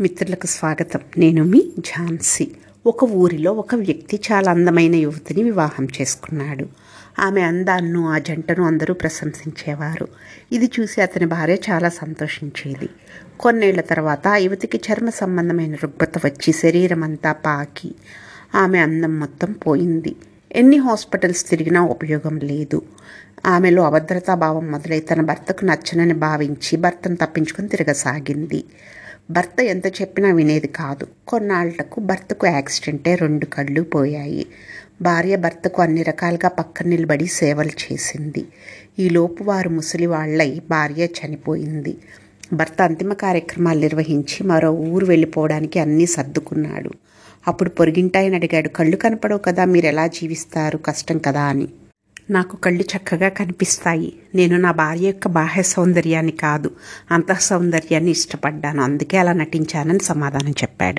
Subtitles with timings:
[0.00, 1.00] మిత్రులకు స్వాగతం.
[1.18, 2.48] నేను మీ ఝాన్సీ.
[2.86, 6.66] ఒక ఊరిలో ఒక వ్యక్తి చాలా అందమైన యువతిని వివాహం చేసుకున్నాడు.
[7.20, 10.08] ఆమె అందాన్ని ఆ జంటను అందరూ ప్రశంసించేవారు.
[10.52, 12.88] ఇది చూసి అతని భార్య చాలా సంతోషించేది.
[13.40, 17.94] కొన్నేళ్ళ తర్వాత ఆ యువతికి చర్మ సంబంధమైన రుగ్మత వచ్చి శరీరం అంతా పాకి
[18.54, 20.16] ఆమె అందం మొత్తం పోయింది.
[20.52, 22.82] ఎన్ని హాస్పిటల్స్ తిరిగినా ఉపయోగం లేదు.
[23.46, 28.64] ఆమెలో అభద్రతా భావం మొదలై తన భర్తకు నచ్చనని భావించి భర్తను తప్పించుకొని తిరగసాగింది.
[29.30, 31.06] భర్త ఎంత చెప్పినా వినేది కాదు.
[31.28, 34.46] కొన్నాళ్ళకు భర్తకు యాక్సిడెంటే రెండు కళ్ళు పోయాయి.
[35.02, 38.44] భార్య భర్తకు అన్ని రకాలుగా పక్కన నిలబడి సేవలు చేసింది.
[38.98, 41.96] ఈలోపు వారు ముసలి వాళ్ళై భార్య చనిపోయింది.
[42.52, 46.90] భర్త అంతిమ కార్యక్రమాలు నిర్వహించి మరో ఊరు వెళ్ళిపోవడానికి అన్నీ సర్దుకున్నాడు.
[47.48, 48.68] అప్పుడు పొరిగింటాయని అడిగాడు.
[48.68, 50.78] కళ్ళు కనపడవు కదా మీరు ఎలా జీవిస్తారు?
[50.78, 51.68] కష్టం కదా అని.
[52.30, 54.12] నాకు కళ్ళు చక్కగా కనిపిస్తాయి.
[54.34, 56.70] నేను నా భార్య యొక్క బాహ్య సౌందర్యాన్ని కాదు
[57.10, 58.82] అంతః సౌందర్యాన్ని ఇష్టపడ్డాను.
[58.82, 60.96] అందుకే అలా నటించానని సమాధానం చెప్పాడు.